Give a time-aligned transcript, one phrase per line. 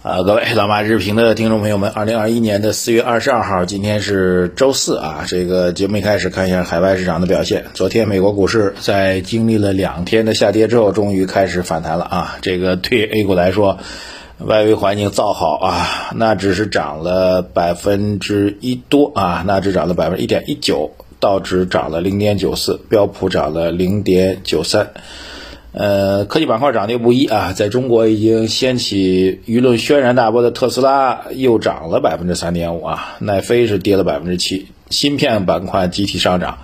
[0.00, 5.24] 啊，各位老马日评的听众朋友们，二零二一年的四月二十二号，今天是周四啊。
[5.26, 7.64] 这个节目一开始看一下海外市场的表现。
[7.74, 12.36] 昨天美国股市在经历了两天的下跌之后，终于开始反弹了啊。
[12.42, 13.78] 这个对 A 股来说，
[14.38, 24.90] 外围环境造好啊，那只是涨了百分之一多啊，那只涨了百分之一点一九，道指涨了零点九四，标普涨了零点九三。
[25.78, 36.58] 呃，科技板块涨跌不一啊，在中国已经掀起舆论轩然大波的特斯拉又涨了百分之三点五啊，奈飞是跌了百分之七，芯片板块集体上涨。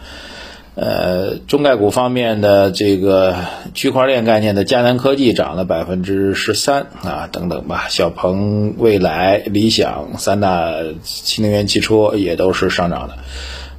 [0.75, 3.37] 呃，中概股方面的这个
[3.73, 10.73] 区块链概念的迦南科技涨了百分之十三啊，等等吧，小鹏、蔚来、理想三大
[11.05, 13.15] 新能源汽车也都是上涨的。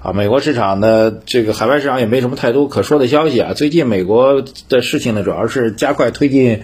[0.05, 3.53] 啊，美国市场呢，这个海外市场也没什么太多可说的消息啊。
[3.53, 6.61] 最近美国的事情呢，主要是加快推进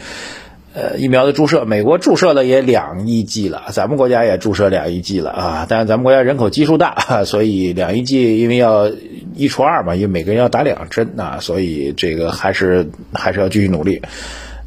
[0.75, 1.65] 呃疫苗的注射。
[1.65, 5.65] 美国注射了也两亿剂了，咱们国家也注射两亿剂了啊。
[5.67, 8.91] 但是咱们国家人口基数大， 所以两亿剂因为要
[9.35, 14.03] 一除二嘛，因为每个人要打两针啊，所以这个还是还是要继续努力。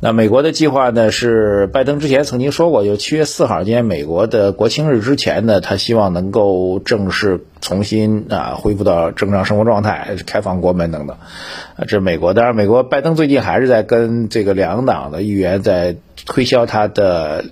[0.01, 1.11] 那美国的计划呢？
[1.11, 11.17] 是拜登之前曾经说过，就七月四号，今天美国的国庆日之前呢，他希望能够正式重新啊恢复到正常生活状态，开放国门等等。
[11.77, 12.35] 啊，这美国。
[12.35, 17.47] 当然，美国拜登最近还是在跟这个两党的议员在推销他的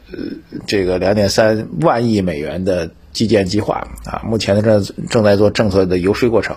[0.66, 4.20] 这个两点三万亿美元的基建计划啊。
[4.24, 6.56] 目前呢正正在做政策的游说过程。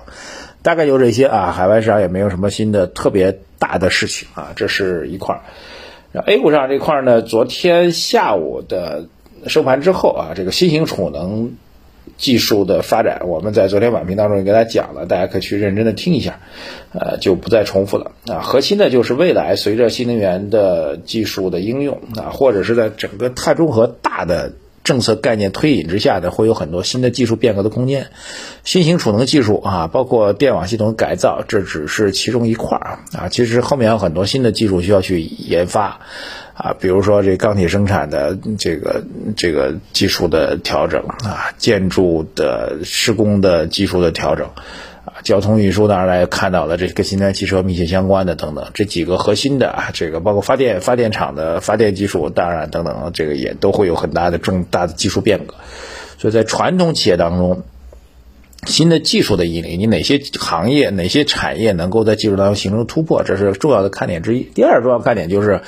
[0.65, 5.41] 大概就这些啊，海外市场也没有什么新的特别大的事情啊，这是一块儿。
[6.25, 9.05] A 股上这块儿呢，昨天下午的
[9.45, 11.55] 收盘之后啊，这个新型储能
[12.17, 16.39] 技术的发展，我们在昨天晚评当中也给大家讲了，大家可以去认真的听一下，
[16.93, 18.39] 呃，就不再重复了啊。
[18.39, 24.53] 核心的就是未来随着新能源的技术的应用啊，或者是在整个碳中和大的。
[24.85, 28.07] 政策概念推引之下呢，会有很多新的技术变革的空间。
[28.63, 33.27] 新型储能技术啊，包括电网系统改造，这只是其中一块儿啊。
[33.27, 35.99] 其实后面有很多新的技术需要去研发
[36.53, 39.03] 啊，比如说这钢铁生产的这个
[39.35, 44.47] 这个技术的调整啊，建筑的施工的技术的调整。
[45.05, 55.53] 啊，交通运输当然来看到了，这跟新能源汽车密切相关的等等，这几个核心的啊，这个包括发电发电厂的发电技术，当然等等，这个也都会有很大的重大的技术变革。
[56.17, 57.63] 所以在传统企业当中，
[58.65, 64.41] 新的技术的引领，你哪些行业、哪些产业能够在技术当中形成突破，这是重要的看点之一。
[64.41, 65.61] 第二重要看点就是。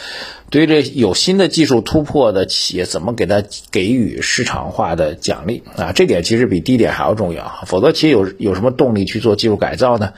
[0.49, 5.91] 对于这有新的技术突破的企业，怎么给它给予市场化的奖励啊？
[5.91, 7.51] 这点其实比低点还要重要。
[7.65, 10.13] 否则，企业有有什么动力去做技术改造呢？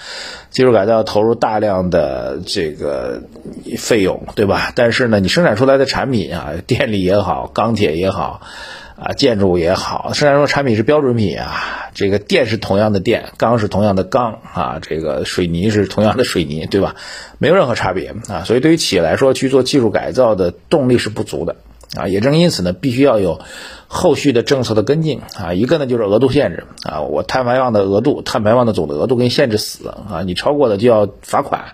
[0.51, 3.23] 技术改造投入大量的这个
[3.79, 4.71] 费用，对吧？
[4.75, 8.41] 但是呢，你生产出来的产品啊，电力也好，钢铁也好。
[9.01, 16.95] 啊，建筑也好，虽然说产品是标准品啊，这个电是同样的电，钢是同样的钢啊，这个水泥是同样的水泥， 对吧？
[17.37, 21.55] 没有任何差别啊，所以对于企业来说，去做技术改造的动力是不足的
[21.95, 22.07] 啊。
[22.07, 23.41] 也正因此呢，必须要有
[23.87, 25.53] 后续的政策的跟进啊。
[25.53, 31.73] 一个呢就是额度限制啊，我碳排放的额度、碳排放的总的额度给你限制死啊，你超过了就要罚款，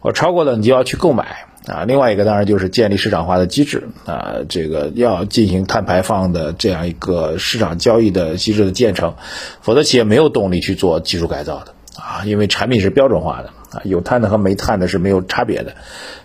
[0.00, 1.46] 我超过了你就要去购买。
[1.66, 9.14] 啊，另外一个当然就是建立市场化的机制啊，这个要进行碳排放的这样一个市场交易的机制的建成，
[9.60, 15.76] 否则企业没有动力去做技术改造的啊，因为产品是标准化的啊，有碳的和没碳的是没有差别的，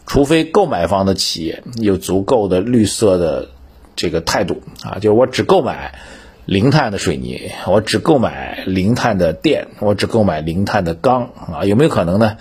[0.07, 3.49] 除非购买方的企业有足够的绿色的
[3.95, 5.99] 这个态度啊，就是我只购买
[6.45, 12.37] 零碳的水泥，我只购买零碳的电，我只购买零碳的钢啊，有没有可能呢？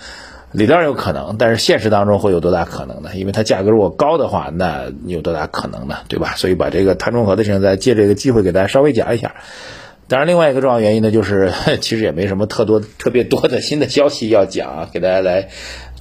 [0.57, 3.11] 理论上有可能，但是现实当中会有多大可能呢？
[3.13, 5.97] 因为它价格如果高的话，那有多大可能呢？
[6.07, 6.33] 对吧？
[6.35, 9.35] 所以把这个碳中和的事情再借这个机会给大家稍微讲一下。
[10.07, 15.49] 当然，另外一个重要原因呢，就是 其实也没什么特多特别多的新的消息要讲啊，给大家来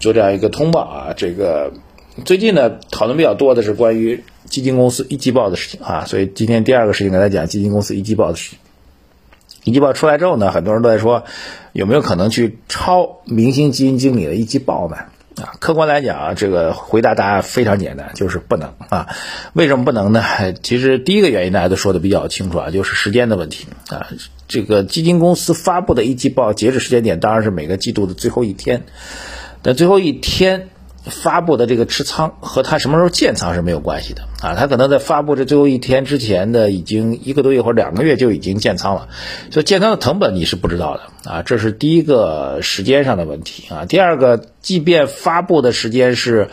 [0.00, 1.12] 做这样一个通报啊。
[1.14, 1.74] 这个
[2.24, 8.58] 最近呢，讨论比较多的是关于基金公司一季报的事情啊，所以今天第二个事情给大家讲基金公司一季报的事情。
[9.66, 11.24] 一季报出来之后呢，很多人都在说，
[11.72, 14.96] 有没有可能去抄明星基金经理的一季报呢？
[15.42, 19.08] 啊，客观来讲啊，这个回答答案非常简单，就是不能啊。
[19.54, 20.22] 为什么不能呢？
[20.62, 24.06] 其实第一个原因大家都说的比较清楚啊，就是时间的问题啊。
[24.46, 28.84] 这个基金公司发布的一季报截止时间点当然是每个季度的最后一天，
[29.62, 30.68] 但最后一天。
[31.06, 39.08] 发布的这个持仓和他什么时候建仓是没有关系的啊，他可能在发布这最后一天之前的已经一个多月或者两个月就已经建仓了，
[39.50, 43.84] 所以建仓的成本你是不知道的啊，这是第一个时间上的问题啊。
[43.84, 46.48] 第二个，即便发布的时间是，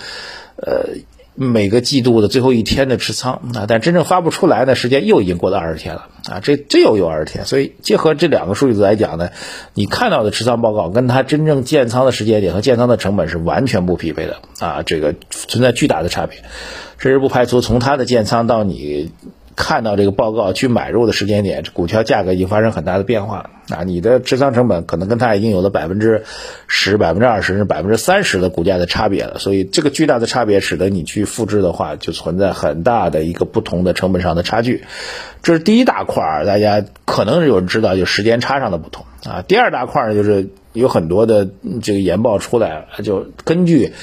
[0.55, 0.89] 呃，
[1.35, 9.29] 每个季度的最后一天的持仓啊，但真正发布出来的，时间又已经过了二十天了啊，这这又有二十天，所以结合这两个数据来讲呢，
[9.73, 16.43] 你看到的持仓报告跟它真正建仓的时间点和建仓的成本是完全不匹配的啊，这个存在巨大的差别，
[16.97, 19.11] 甚至不排除从它的建仓到你。
[19.55, 23.83] 看到这个报告去买入的时间点，股票价格已经发生很大的变化啊！
[23.83, 26.23] 你的持仓成本可能跟它已经有了百分之
[26.67, 29.39] 十、百分之二十、甚至百分之三十的股价的差别了。
[29.39, 34.83] 所以这个巨大的差别使得你去复制的话，就存在很大的一个不同的成本上的差距。
[35.41, 39.43] 这是第一大块儿，大家可能有人知道，就时间差上的不同啊。
[39.47, 41.47] 第二大块儿呢，就是有很多的
[41.81, 43.93] 这个研报出来了，就根据。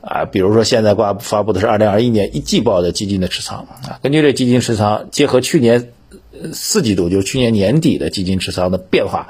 [0.00, 5.90] 啊，比如说现在挂发布的是二零二一年一季报的基金的持仓啊，根据这基金持仓，结合去年
[6.52, 9.28] 四季度，就是去年年底的基金持仓的变化，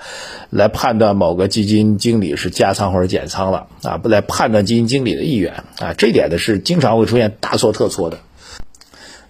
[0.50, 8.18] 来判断某个基金经理是加仓或者减仓了啊，不来判断基金经理的意愿啊，这点呢是经常会出现大错特错的。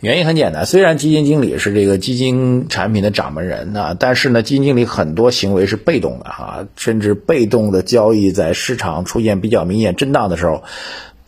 [0.00, 10.64] 原因很简单，虽然基金经理是这个基金产品的掌门人啊，但是呢，基金经理很多行为是被动的哈，甚至被动的交易在市场出现比较明显震荡的时候。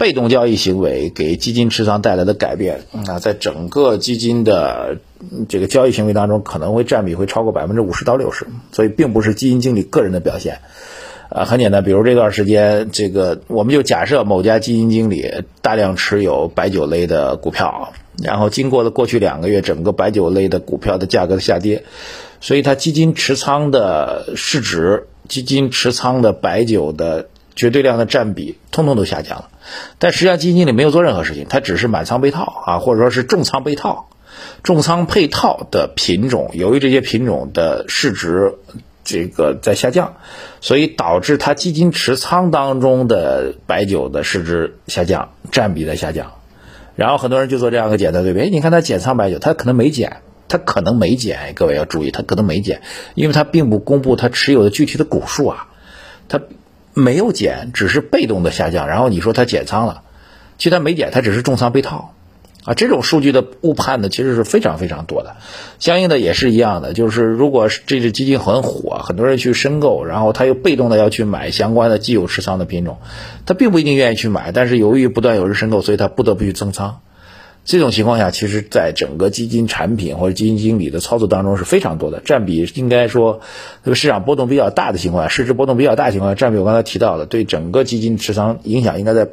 [0.01, 4.97] 被动交易行为给基金持仓带来的改变啊，在整个基金的
[5.47, 10.61] 这个交易行为当中，可能会占比会超过百分之五十到六十，所以并不是基金经理个人的表现。
[11.29, 17.93] 啊，很简单，比如这段时间，这个我们就假设某家基金经理大量持有白酒类的股票，
[18.23, 21.85] 然后经过了过去两个月整个白酒类的股票的价格的下跌，
[22.41, 27.29] 所以他基金持仓的市值、基金持仓的白酒的
[27.61, 29.51] 绝对量的占比，通通都下降了。
[29.99, 34.09] 但实际上，基金经理没有做任何事情，他只是满仓被套啊，或者说是重仓被套，
[34.63, 38.55] 重仓配套的品种，由于这些品种的市值
[39.05, 40.15] 这个在下降，
[40.63, 46.33] 所以导致他基金持仓当中的白酒的市值下降，占比在下降。
[46.97, 52.81] 然后很多人就做这样一个简单对比，哎，你看他减仓白酒，他可能没减，他可能没减，各位要注意，他可能没减，
[53.15, 55.69] 因为他并不公布他持有的具体的股数啊，
[56.27, 56.41] 他。
[57.01, 58.87] 没有减，只是被动的下降。
[58.87, 60.03] 然后你说它减仓了，
[60.59, 62.15] 其实它没减，它只是重仓被套，
[62.65, 65.37] 啊，这种数据的误判呢，其实是非常非常多的。
[65.79, 72.99] 相应的也是一样的，就是如果这只基金很火，很多人去申购，然后他又被动的要去买相关的既有持仓的品种，
[73.47, 77.01] 他并不一定愿意去买，但是由于不断有人申购，所以他不得不去增仓。
[77.65, 83.41] 这种情况下，其实在整个基金产品或者基金经理的操作当中是非常多的，占比应该说，
[83.85, 89.29] 这个市场波动比较大的情况下，市值波动比较大的情况下，占比我刚才提到的，对整个基金持仓影响应该在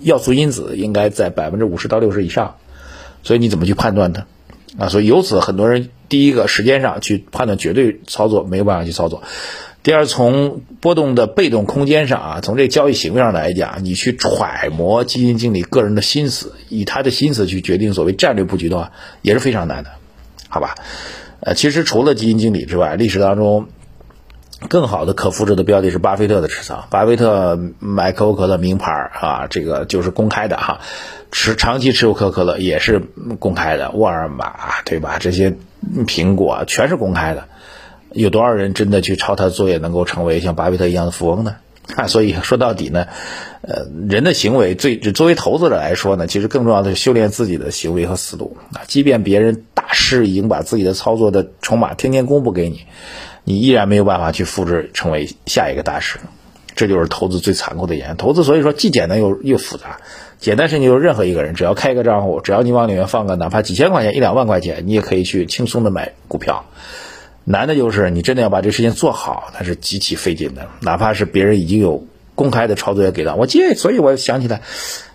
[0.00, 2.56] 要素因子应该在百分之五十到六十以上，
[3.22, 4.26] 所以你怎么去判断它？
[4.78, 9.22] 啊，所以由此很多人第一个时间上去判断绝对操作没有办法去操作。
[9.82, 18.92] 第二，从波动的被动空间上啊，从这交易行为上来讲，你去揣摩基金经理个人的心思，以他的心思去决定所谓战略布局的话，
[19.22, 19.90] 也是非常难的，
[20.50, 20.74] 好吧？
[21.40, 23.68] 呃，其实除了基金经理之外，历史当中
[24.68, 26.84] 更好的可复制的标的是巴菲特的持仓。
[26.90, 30.80] 巴菲特买可口可乐名牌啊，这个就是公开的哈，
[31.32, 33.00] 持长期持有可口可乐也是
[33.38, 35.16] 公开的，沃尔玛对吧？
[35.18, 35.56] 这些
[36.06, 37.48] 苹果全是公开的。
[38.12, 41.56] 有多少人真的去抄他的作业，能够成为像巴菲特一样的富翁呢？
[41.96, 43.08] 啊，所以说到底呢，
[43.62, 48.82] 呃，人的行为最作为投资者来说呢，其实更重要的是修炼自己的行为和思路啊。
[48.86, 52.82] 即便别人大师已经把自己的操作的筹码天天公布给你，
[53.42, 56.20] 你依然没有办法去复制成为下一个大师。
[56.76, 58.16] 这就是投资最残酷的一点。
[58.16, 59.98] 投资所以说既简单又又复杂。
[60.38, 66.66] 简单事情就是任何一个人只要开一个账户，只要你往里面放个哪怕几千块钱、一两万块钱，你也可以去轻松的买股票。
[67.44, 70.68] 难的就是你真的要把这事情做好，那是极其费劲的。
[70.80, 72.04] 哪怕是别人已经有
[72.34, 74.62] 公开的抄作业给到我记，所以我想起来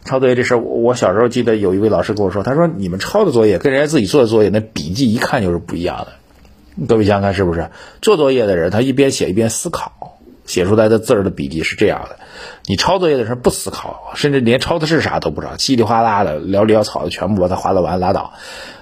[0.04, 0.60] 抄作业这事儿。
[0.60, 6.86] 我小时候记得有一位老师跟我说，他说你们抄的作业跟人家自己做的作业，那笔记一看就是不一样的。
[6.88, 7.70] 各位想想看是不是？
[8.02, 12.18] 做作业的人他一边写一边思考，写出来的字儿的笔记是这样的。
[12.66, 18.34] 你抄作业的时候不思考，甚至连抄的是啥都不知道，稀里哗啦的潦里潦草的全部把它划拉完拉倒。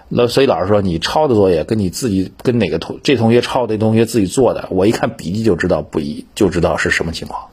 [0.10, 7.46] 那所以老师说，你抄的作业跟你自己跟哪个同这同学抄的同学自己做的，我一看笔记就知道不一，就知道是什么情况。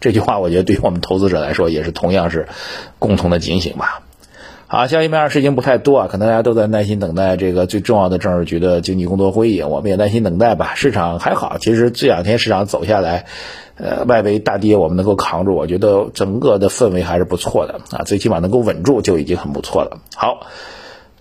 [0.00, 2.48] 这句话我觉得对于我们投资者来说也是同样是
[2.98, 4.02] 共同的警醒吧。
[4.68, 10.74] 好，消息面上事情不太多啊，可能大家都在耐心等待这个最重要的政治局的经济工作会议，我们也耐心等待吧。
[10.76, 13.26] 市场还好，其实这两天市场走下来，
[13.76, 19.98] 呃，外围大跌我们能够扛住，我觉得整个的氛围还是不错的啊，最起码能够稳住就已经很不错了。
[20.14, 20.46] 好。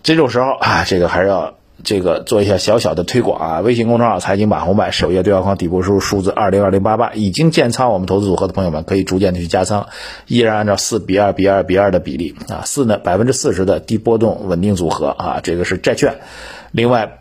[0.08, 9.90] 这种时候啊，这个还是要这个做一下小小的推广啊，微信公众号财经马红版首页对话框底部输入数字二零二零八八，已经建仓我们投资组合的朋友们可以逐渐的去加仓，
[10.26, 16.16] 依然按照四比二比二比二的比例啊，四呢百分之四十的低波动稳定组合啊，这个是债券，
[16.72, 17.20] 另外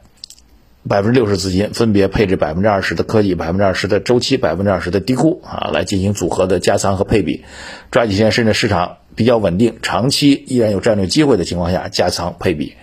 [0.88, 7.44] 百分之六十资金分别配置百分之二十的科技，百分之二十的周期，百分之二十的低估啊，来进行组合的加仓和配比，
[7.90, 12.74] 抓紧现在甚至市场比较稳定，长期依然有战略机会的情况下加仓配比。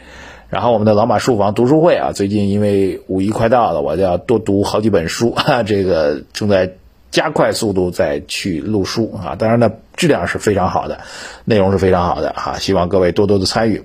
[0.49, 6.73] 然后我们的老马书房读书会啊，最近因为五一快到了，我就要多读好几本书，哈，这个正在
[7.09, 9.35] 加快速度再去录书啊。
[9.35, 10.99] 当然呢，质量是非常好的，
[11.45, 13.83] 内容是非常好的哈，希望各位多多的参与。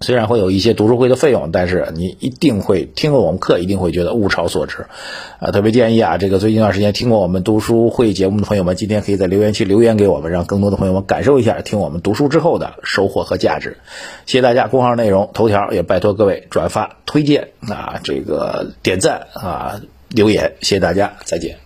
[0.00, 4.86] 虽然会有一些读书会的费用，但是你一定会听过我们课，一定会觉得物超所值，
[5.40, 13.78] 啊，特别建议啊，这个最近一段时间听过我们读书会节目的朋友们，今天可以在留言区留言给我们，让更多的朋友们感受一下听我们读书之后的收获和价值。
[14.26, 21.65] 谢谢大家，公号内容头条也拜托各位转发、推荐啊，这个点赞啊，留言，谢谢大家，再见。